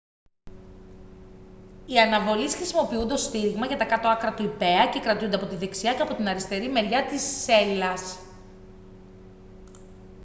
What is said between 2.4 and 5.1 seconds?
χρησιμοποιούνται ως στήριγμα για τα κάτω άκρα του ιππέα και